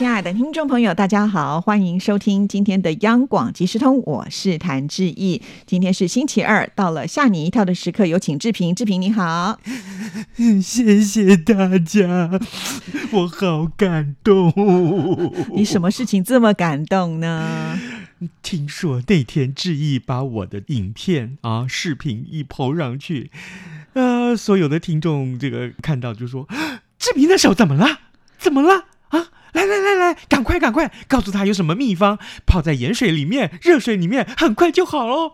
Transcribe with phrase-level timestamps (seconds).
[0.00, 5.42] 亲爱的听众朋友，大家好，欢迎收听今天的央广即时通，我是谭志毅。
[5.66, 8.74] 今天是星期二，到了吓你一跳的时刻，有请志平。
[8.74, 9.60] 志平你好，
[10.64, 12.30] 谢谢大家，
[13.12, 14.50] 我好感动。
[15.54, 17.78] 你什么事情这么感动呢？
[18.42, 23.30] 听说那天志毅把我的影片啊、视频一抛上去，
[23.92, 26.48] 呃，所有的听众这个看到就说
[26.98, 27.98] ：“志平的手怎么了？
[28.38, 28.86] 怎么了？
[29.10, 29.28] 啊！
[29.52, 35.32] 来来来来，赶快赶快，告诉他有什么秘方，泡在盐水里面、热水里面，很快就好喽。”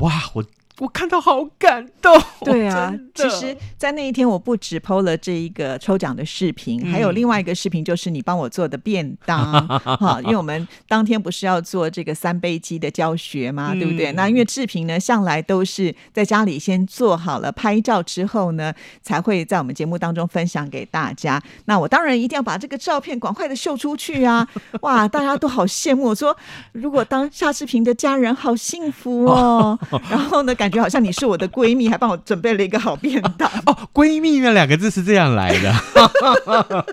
[0.00, 0.44] 哇，我
[0.80, 2.12] 我看到好感动。
[2.40, 10.20] 对啊， 其实，在那一天，我不止 PO 了这一个抽奖的视频，嗯还有另外一个视频，就是你帮我做的便当 哈。
[10.24, 14.12] 因为我们当天不是要做这个三杯鸡的教学嘛，对不对？
[14.12, 18.72] 嗯那因为志平呢，向来都是在家里先做好了拍照之后呢，
[19.02, 21.40] 才会在我们节目当中分享给大家。
[21.66, 24.46] 那我当然一定要把这个照片赶快的秀出去啊！
[24.82, 26.36] 哇，大家都好羡慕，我说
[26.72, 29.78] 如果当夏志平的家人，好幸福哦。
[30.10, 33.50] 然后呢，感觉好像你是我的闺蜜，还帮我准备了一个好便当。
[33.66, 35.72] 哦，闺蜜那两个字是这样来的。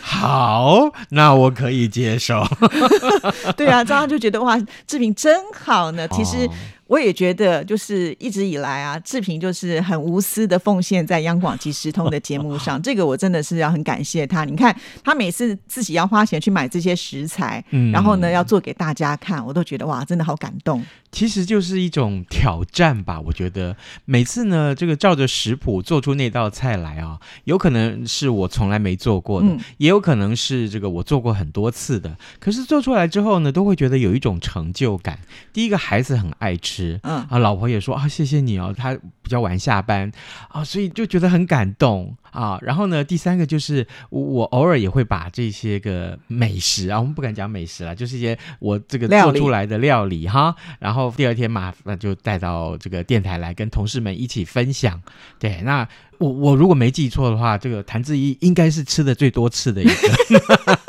[0.00, 2.44] 好，那我可以接受。
[3.56, 6.06] 对啊，这样就觉得哇，志平真好呢。
[6.08, 6.50] 其实哦
[6.90, 14.44] 我也觉得，就是一直以来啊，志平就是很无私的奉献在央广及时通的节目上， 这个我真的是要很感谢他。
[14.44, 20.84] 你看，他每次自己要花钱去买这些食材，嗯然后呢要做给大家看，我都觉得哇，真的好感动。
[21.12, 32.16] 其实就是一种挑战吧，我觉得每次呢，这个照着食谱做出那道菜来啊，有可能是我从来没做过的，嗯也有可能是这个我做过很多次的。
[32.40, 35.18] 可是做出来之后呢，都会觉得有一种成就感。
[35.52, 40.10] 第一个孩子很爱吃，嗯啊，老婆也说啊，谢谢你哦，他比较晚下班
[40.48, 42.58] 啊，所以就觉得很感动啊。
[42.62, 55.00] 然后呢，第三个就是我我偶尔也会把这些个美食啊，我们不敢讲美食啦，就是一些我这个做出来的料理哈，然后第二天嘛，那就带到这个电台来跟同事们一起分享。
[55.38, 55.86] 对，那
[56.18, 60.79] 我我如果没记错的话，这个谭志毅应该是吃的最多次的一个。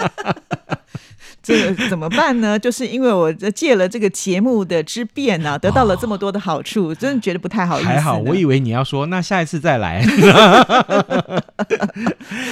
[1.44, 2.58] 这个怎么办呢？
[2.60, 7.88] 就是因为我借了这个节目的之便呢、得到了这么多的好处，真的觉得不太好意思。
[7.90, 10.02] 还好，我以为你要说那下一次再来。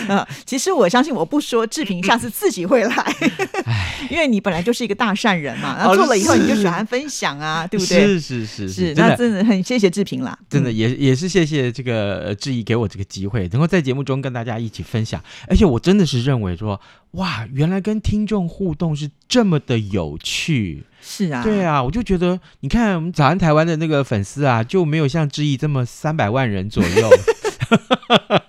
[0.08, 3.16] 啊，其实我相信，我不说，志平下次自己会来，
[4.10, 8.00] 因为你本来就是一个大善人嘛，然后哦做了以后你就喜欢分享啊，对不对？
[8.00, 15.22] 是是是是，那真的很谢谢志平啦，真的嗯也也是谢谢这个呃志毅给我这个机会，能够在节目中跟大家一起分享。
[15.48, 16.80] 而且我真的是认为说，
[17.12, 20.84] 哇，原来跟听众互动是这么的有趣。
[21.02, 27.10] 是啊，对啊，我就觉得，你看我们早安台湾的那个粉丝啊，就没有像志毅这么三百万人左右，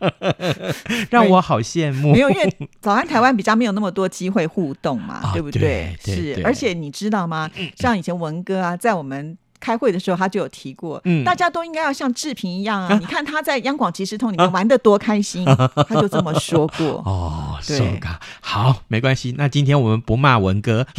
[1.10, 2.12] 让我好羡慕。
[2.12, 7.50] 没有，因为早安台湾比较没有那么多机会互动嘛，啊对不对对是，而且你知道吗？
[7.76, 9.38] 像以前文哥啊，在我们。
[9.60, 12.96] 开会的时候，他就有提过，嗯大家都应该要像志平一样啊！
[12.98, 15.44] 你看他在央广即时通里面玩的多开心，
[15.88, 17.02] 他就这么说过。
[17.04, 18.00] 哦，对
[18.40, 19.34] 好，没关系。
[19.36, 20.86] 那今天我们不骂文哥，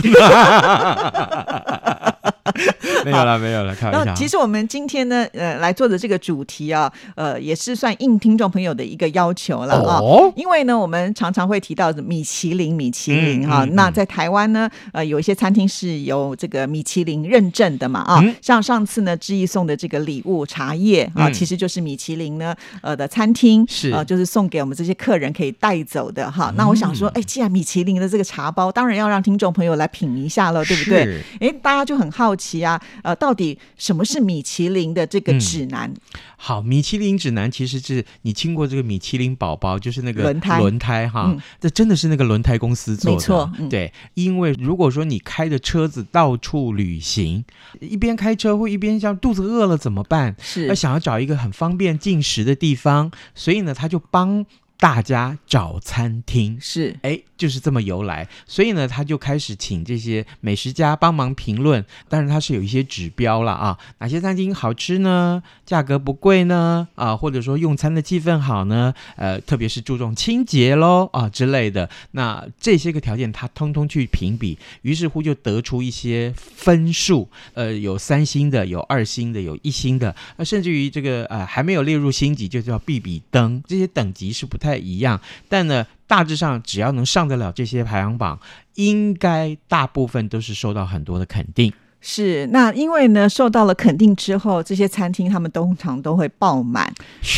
[3.05, 4.05] 没有了，没有了，开玩笑。
[4.05, 9.99] 那其实我们今天呢，呃，来做的这个主题啊，呃，也是算应听众朋友的一个要求了啊。
[9.99, 18.19] 哦因为呢，我们常常会提到米其林，米其林哈、嗯嗯嗯那在台湾呢，呃，有一些餐厅是有这个米其林认证的嘛啊。
[18.21, 26.53] 嗯像上次呢，志毅送的这个礼物茶叶啊，嗯其实就是米其林呢呃的餐厅是呃，就是送给我们这些客人可以带走的哈。
[26.55, 31.03] 那我想说，哎，既然米其林的这个茶包，当然要让听众朋友来品一下了，对不对？
[31.03, 35.39] 是哎，大家就很好奇啊，呃，到底什么是米其林的这个嗯。
[35.39, 35.93] 指南？
[36.37, 40.59] 好，米其林指南其实是你经过这个米其林宝宝，就是那个轮胎。
[40.59, 41.41] 轮胎哈，嗯。
[41.59, 43.69] 这真的是那个轮胎公司做的，没错嗯。
[43.69, 47.43] 对，因为如果说你开着车子到处旅行，
[47.79, 50.35] 一边开车或一边像肚子饿了怎么办？
[50.41, 50.67] 是。
[50.67, 54.45] 那想要找一个很方便进食的地方，所以呢，他就帮
[54.81, 56.57] 大家找餐厅。
[56.59, 61.85] 是哎，就是这么由来，所以呢，他就开始请这些美食家帮忙评论。
[62.09, 65.43] 当然，他是有一些指标了啊，哪些餐厅好吃呢？
[65.67, 66.87] 价格不贵呢？
[66.95, 68.91] 啊，或者说用餐的气氛好呢？
[69.17, 71.87] 呃，特别是注重清洁喽啊之类的。
[72.13, 77.29] 那这些个条件，他通通去评比，于是乎就得出一些分数。
[77.53, 85.19] 呃，有三星的，有二星的，有一星的，呃，甚至于这个呃还没有列入星级，就叫必比登，这些等级是不太太一样，
[85.49, 88.39] 但呢，大致上只要能上得了这些排行榜，
[88.75, 91.73] 应该大部分都是受到很多的肯定。
[92.03, 96.91] 是，那因为呢，受到了肯定之后，这些餐厅他们通常都会爆满，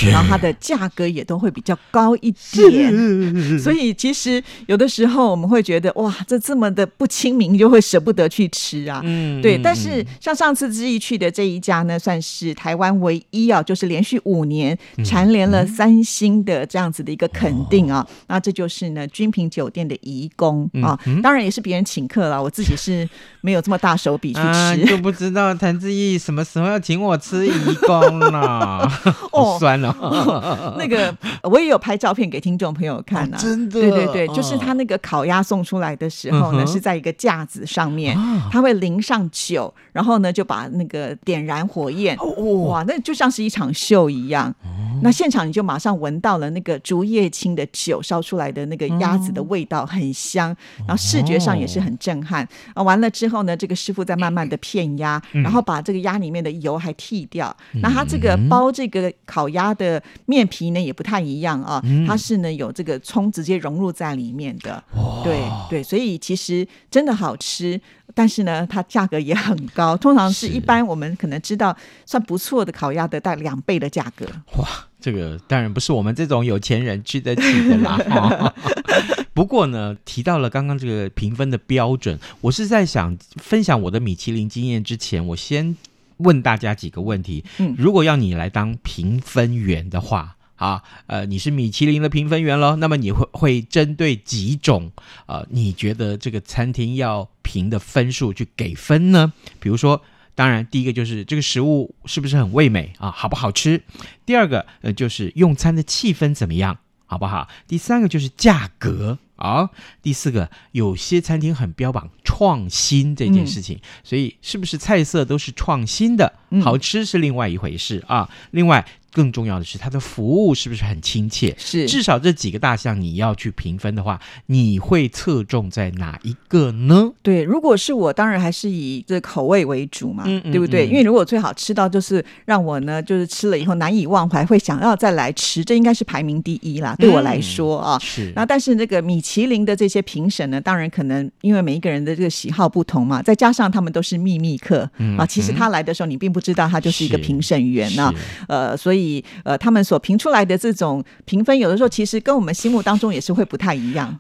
[0.10, 3.60] 然后它的价格也都会比较高一点。
[3.60, 9.02] 所以其实有的时候我们会觉得，哇，这这么的不亲民，就会舍不得去吃啊。
[9.04, 18.08] 嗯对，但是像上次之毅去的这一家呢，算是台湾唯一啊，就是连续五年蝉联了三星的这样子的一个肯定啊。
[18.28, 23.08] 那这就是呢君品酒店的怡宫啊，当然也是别人请客了，我自己是
[23.42, 24.86] 没有这么大手笔去啊，吃。
[24.94, 27.52] 就不知道谭志毅什么时候要请我吃义
[27.88, 28.90] 工了，
[29.34, 30.76] 哦酸哦。
[30.78, 31.14] 那个
[31.44, 33.80] 我也有拍照片给听众朋友看啊，真的？
[33.80, 38.50] 对对对，就是哦他那个烤鸭送出来的时候呢，嗯是在一个架子上面，啊。
[38.52, 44.54] 他会淋上酒，然后呢就把那个点燃火焰，哦哇，那就像是一场秀一样。
[45.02, 50.56] 那现场你就马上闻到了那个竹叶青的酒烧出来的那个鸭子的味道，很香，
[50.88, 52.48] 然后视觉上也是很震撼。
[52.74, 57.56] 啊，完了之后呢，这个师傅再慢慢的片鸭，然后把这个鸭里面的油还剔掉。
[57.82, 64.84] 那它这个包这个烤鸭的面皮呢也不太一样啊，它是呢有这个葱直接融入在里面的。
[65.24, 67.80] 对对，所以其实真的好吃，
[68.14, 71.76] 但是呢，它价格也很高，通常是是一般我们可能知道
[72.06, 74.26] 算不错的烤鸭的大概两倍的价格。
[74.58, 74.68] 哇，
[75.00, 77.98] 这个当然不是我们这种有钱人吃得起的啦。
[78.10, 78.54] 哈
[79.34, 85.76] 不过呢，提到了刚刚这个评分的标准，我是在想分享我的米其林经验之前，我先
[86.18, 87.44] 问大家几个问题。
[87.58, 90.36] 嗯如果要你来当评分员的话。
[90.56, 94.90] 啊，呃，你是米其林的评分员喽，那么你会会针对几种
[95.26, 99.34] 呃，你觉得这个餐厅要评的分数去给分呢？
[99.60, 100.02] 比如说，
[100.36, 103.82] 当然第一个就是这个食物是不是很味美啊，好不好吃？
[104.26, 106.78] 第二个呃就是用餐的气氛怎么样，
[107.14, 107.48] 好不好？
[107.68, 109.70] 第三个就是价格啊，
[110.02, 118.30] 第四个有些餐厅很标榜创新这件事情，所以是不是菜色都是创新的，嗯好吃是另外一回事啊。
[118.52, 121.54] 另外更重要的是它的服务是不是很亲切？
[121.58, 127.12] 是至少这几个大项你要去评分的话，你会侧重在哪一个呢？
[127.22, 130.88] 对，如果是我，当然还是以这口味为主嘛，对不对？
[130.88, 136.96] 嗯因为如果最好吃到就是让我呢，就是吃了以后难以忘怀，会想要再来吃，这应该是排名第一啦。
[136.98, 148.14] 对我来说啊，是那但是那个米其林的这些评审呢，当然可能因为每一个人的这个喜好不同嘛，再加上他们都是秘密客、嗯啊，其实他来的时候你并不知道他就是一个评审员呢、
[148.48, 154.20] 呃，所以呃，他们所评出来的这种评分，有的时候其实跟我们心目当中也是会不太一样。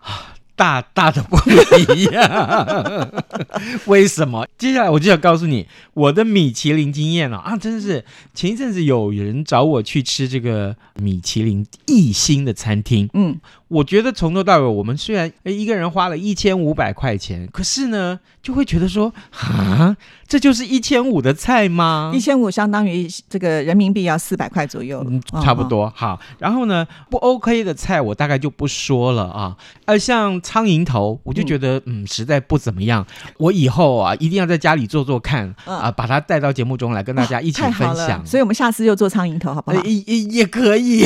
[0.56, 1.36] 大大的不
[1.96, 3.12] 一样。
[3.88, 4.48] 为什么？
[4.56, 7.58] 接下来我就要告诉你我的米其林经验了啊！
[7.58, 8.06] 真的是
[8.36, 13.36] 前一阵子有人找我去吃这个米其林一星的餐厅，嗯，
[13.74, 19.98] 我觉得从头到尾，我们虽然诶一个人花了一千五百块钱，可是呢，就会觉得说啊，
[20.28, 22.12] 这就是一千五的菜吗？
[22.14, 25.04] 一千五相当于这个人民币要四百块左右
[25.42, 25.64] 差不。
[25.64, 25.92] 多。
[25.96, 29.56] 好，然后呢，不 OK 的菜我大概就不说了啊。
[29.86, 33.08] 呃，像苍蝇头，我就觉得嗯实在不怎么样。
[33.38, 38.24] 我以后啊一定要在家里做做看嗯啊，把它带到节目中来跟大家一起分享。
[38.26, 41.06] 所以我们下次就做苍蝇头，好不好也也可以。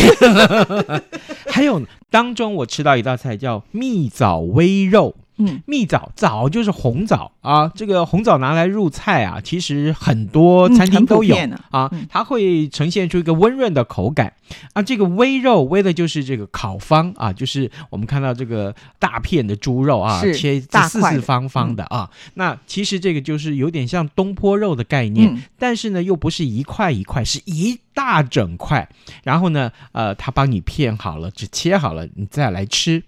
[1.48, 5.16] 还有当中我吃到一道菜叫蜜枣煨肉。
[5.40, 14.34] 嗯，蜜枣枣就是红枣啊，这个红枣拿来入菜啊，其实很多餐厅都有、遍啊它会呈现出一个温润的口感
[14.74, 14.82] 啊。
[14.82, 22.10] 这个煨肉煨的就是这个烤方啊，就是我们看到这个大片的猪肉啊，切四四方方的啊。
[22.34, 28.88] 那其实这个就是有点像东坡肉的概念，嗯但是呢又不是一块一块，是一大整块。
[29.24, 33.02] 然后呢，呃，他帮你片好了，只切好了，你再来吃。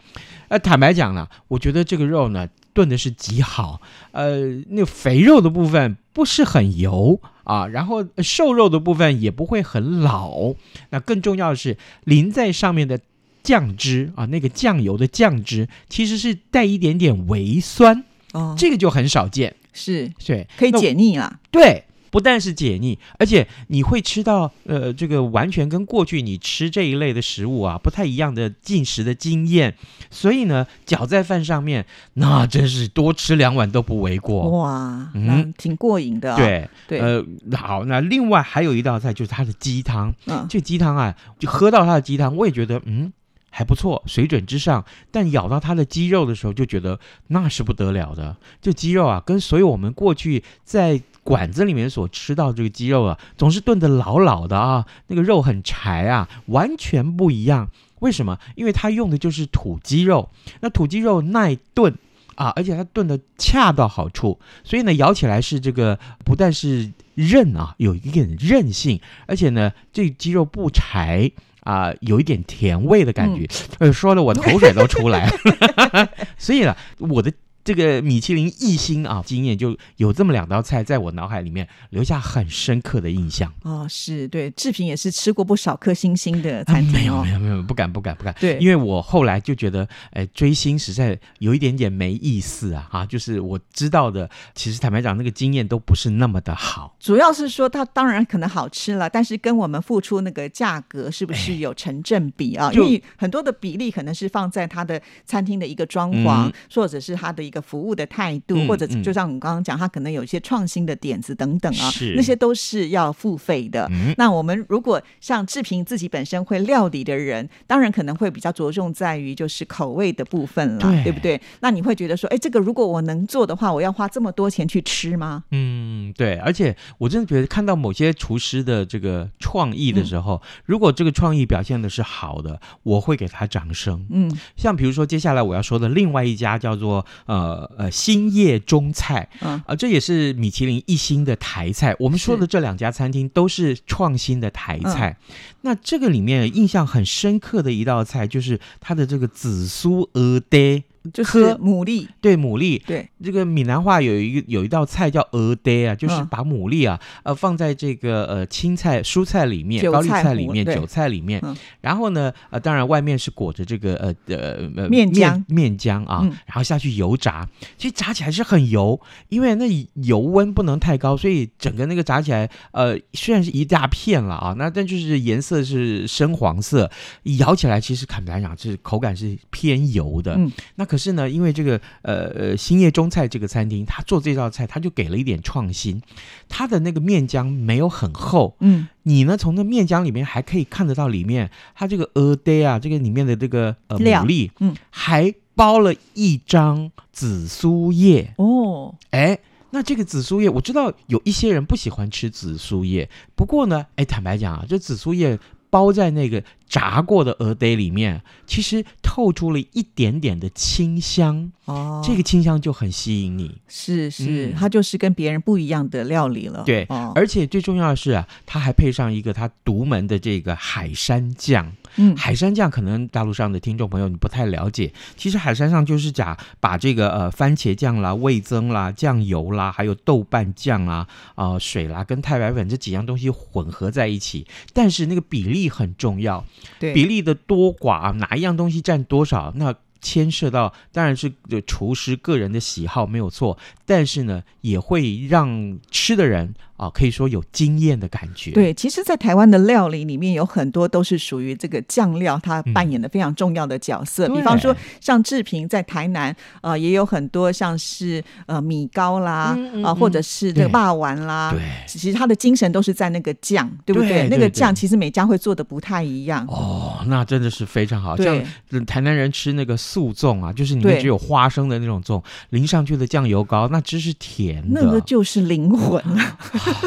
[0.47, 3.79] 呃，坦白讲呢，我觉得这个肉呢炖的是极好，
[4.13, 10.55] 呃，那个肥肉的部分不是很油啊，然后呃瘦肉的部分也不会很老。
[10.89, 12.99] 那更重要的是淋在上面的
[13.43, 18.03] 酱汁啊，那个酱油的酱汁其实是带一点点微酸，
[18.33, 19.55] 哦，这个就很少见。
[19.71, 21.39] 是对，可以解腻啦。
[21.51, 29.75] 对，不但是解腻，而且你会吃到呃，这个完全跟过去你吃这一类的食物啊不太一样的进食的经验。
[30.09, 34.49] 所以呢，搅在饭上面，那真是多吃两碗都不为过。
[34.59, 36.37] 哇，嗯挺过瘾的、啊。
[36.37, 37.23] 对，对，呃，
[37.55, 43.11] 好，那另外还有一道菜就是它的鸡汤，嗯，这鸡汤啊，就喝到它的鸡汤，我也觉得嗯。
[43.51, 44.85] 还不错，水准之上。
[45.09, 46.99] 但咬到它的鸡肉的时候，就觉得
[47.29, 48.37] 那是不得了的。
[48.61, 57.69] 这鸡肉啊，跟所有我们过去在馆子里面所吃到这个鸡肉啊，总是炖得老老的啊，那个肉很柴啊，完全不一样。
[57.99, 58.39] 为什么？
[58.55, 60.31] 因为它用的就是土鸡肉，
[60.61, 61.93] 那土鸡肉耐炖。
[62.33, 71.29] 啊，而且它炖的恰到好处，所以呢，咬起来是这个不但是韧啊，有一点韧性，而且呢，这鸡肉不柴
[71.65, 73.45] 啊，有一点甜味的感觉，
[73.79, 76.09] 呃，说的我口水都出来了。
[76.39, 77.29] 所以呢，我的。
[77.63, 83.53] 这个米其林一星啊，经验就有这么两道菜，在我脑海里面留下很深刻的印象。
[83.61, 87.21] 哦，是对，志平也是吃过不少颗星星的餐厅哦。
[87.23, 88.33] 没有，没有，没有，不敢，不敢，不敢。
[88.39, 92.87] 对，因为我后来就觉得，哎，追星实在有一点点没意思啊！
[92.91, 96.95] 啊，就是我知道的，其实坦白讲，那个经验都不是那么的好。
[96.99, 102.71] 主要是说，它当然可能好吃了，但是跟我们付出那个价格是不是有成正比啊？
[102.73, 107.58] 因为很多的比例可能是放在它的餐厅的一个装潢，或者是它的一个。
[107.61, 113.89] 服务的态度，或者就像我们刚刚讲，他可能有一些创新的点子等等啊，那些都是要付费的。
[114.17, 121.39] 那我们如果像志平自己本身会料理的人，当然可能会比较着重在于就是口味的部分了，对不对？
[121.61, 125.43] 那你会觉得说，哎，这个如果我能做的话，我要花这么多钱去吃吗？
[125.51, 126.37] 嗯，对。
[126.37, 134.05] 而且我真的觉得看到某些厨师的这个创意的时候，如果这个创意表现的是好的，我会给他掌声。
[134.09, 137.38] 嗯，像比如说接下来我要说的另外一家叫做呃。
[137.39, 141.95] 呃呃，新叶中菜，啊，这也是米其林一星的台菜。
[141.99, 145.17] 我们说的这两家餐厅都是创新的台菜。
[145.61, 150.83] 那这个里面印象很深刻的一道菜，就是它的这个紫苏鹅呆。
[151.13, 153.09] 就是牡蛎，对牡蛎，对。
[153.21, 161.41] 这个闽南话有一个有一道菜叫鹅呆啊，就是把牡蛎啊呃放在这个呃青菜蔬菜里面，高丽菜里面，韭菜里面，
[161.81, 165.43] 然后呢呃当然外面是裹着这个呃呃呃面浆。
[165.47, 169.65] 面浆啊，然后下去油炸，其实炸起来是很油，因为那
[169.95, 176.89] 油温不能太高，所以整个那个炸起来呃虽然是一大片了啊，那但就是颜色是深黄色，
[177.37, 180.39] 咬起来其实坦白讲是口感是偏油的，
[180.75, 180.88] 那。
[180.89, 186.01] 可是呢，因为这个呃呃兴业中菜这个餐厅，他做这道菜，他就给了一点创新，
[186.49, 198.33] 他的那个面浆没有很厚，嗯，你呢从那面浆里面还可以看得到里面，它这个鹅呆啊，这个里面的这个呃牡蛎，嗯，还包了一张紫苏叶。
[198.37, 199.37] 哦，哎，
[199.69, 205.37] 那这个紫苏叶我知道有一些人不喜欢吃紫苏叶，不过呢，哎，坦白讲啊，这紫苏叶
[205.69, 206.43] 包在那个。
[206.69, 213.57] 炸过的鹅堆里面，其实透出了一点点的清香哦，这个清香就很吸引你。
[213.67, 216.61] 是是，它就是跟别人不一样的料理了。
[216.67, 216.85] 对，
[217.15, 221.73] 而且最重要的是啊，它还配上一个它独门的这个海山酱。
[221.95, 236.45] 嗯，海山酱可能大陆上的听众朋友你不太了解，其实海山上就是讲把这个呃番茄酱啦、味增啦、酱油啦，还有豆瓣酱啊、啊水啦跟太白粉这几样东西混合在一起，但是那个比例很重要。
[236.79, 236.93] 对。
[236.93, 241.31] 比例的多寡，哪一样东西占多少，那牵涉到当然是
[241.65, 246.53] 厨师个人的喜好没有错，但是呢，也会让吃的人。
[246.79, 248.51] 啊，可以说有惊艳的感觉。
[248.51, 254.29] 对，其实，在台湾的料理里面，有很多都是属于这个酱料，它扮演的非常重要的角色。
[254.29, 261.51] 比方说，像志平在台南，呃，也有很多像是呃米糕啦，啊，或者是这个霸丸啦。
[261.51, 264.29] 对，其实他的精神都是在那个酱，对不对？
[264.29, 266.47] 那个酱其实每家会做的不太一样。
[266.47, 268.15] 哦，那真的是非常好。
[268.15, 268.41] 像
[268.85, 274.81] 台南人吃那个素粽啊，就是里面只有花生的那种粽，淋上去的酱油膏，那真是甜的。
[274.81, 276.03] 那个就是灵魂。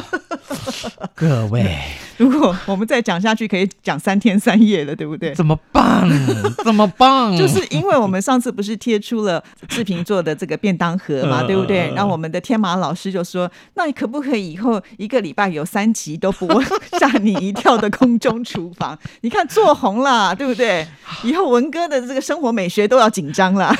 [1.16, 1.80] 各位，
[2.22, 5.34] 如果我们再讲下去，可以讲三天三夜了，对不对？
[5.34, 6.08] 怎么办？
[6.62, 7.36] 怎么办？
[7.36, 11.92] 就是因为我们上次不是贴出了志平做的这个便当盒嘛，对不对？
[11.96, 16.62] 然后我们的天马老师就说：“那你可不可以以后一个礼拜有三集都播
[17.00, 18.96] 吓你一跳的空中厨房？
[19.22, 20.86] 你看做红了，对不对？
[21.24, 23.74] 以后文哥的这个生活美学都要紧张了。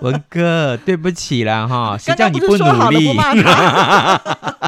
[0.00, 4.67] 文哥，对不起了哈，谁叫你不努力？”好了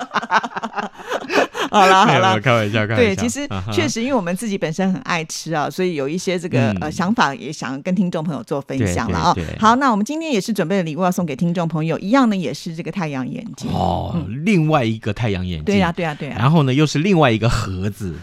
[1.72, 2.04] 好了，
[2.40, 2.96] 开玩笑，开玩笑。
[2.96, 9.36] 对，其实确实，因为我们自己本身很爱吃啊，所以有一些这个呃想法，也想跟听众朋友做分享了啊。
[9.58, 13.70] 好，那我们今天也是准备了礼物要送给听众朋友，一样呢也是这个太阳眼镜。
[13.70, 18.14] 哦，另外一个太阳眼镜，对呀对呀对呀，然后呢又是另外一个盒子。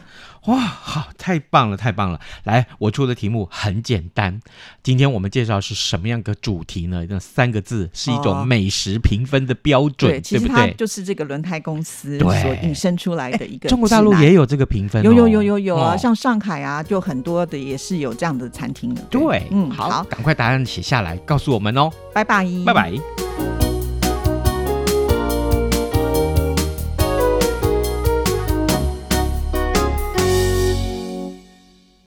[0.48, 2.20] 哇，好，太棒了，太棒了！
[2.46, 4.40] 来，我出的题目很简单。
[4.82, 7.06] 今天我们介绍是什么样个主题呢？
[7.10, 13.68] 那三个字是一种美食评分的标准，对其实它就是这个轮胎公司所引申出来的一个。
[13.68, 19.02] 中国大陆也有这个评分，有有有有有啊，像上海啊，就很多的也是有这样的餐厅的。
[19.10, 21.92] 对，嗯，好，赶快答案写下来，告诉我们哦。
[22.14, 23.67] 拜拜，拜拜。